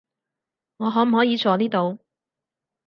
[0.77, 1.99] 我可唔可以坐呢度？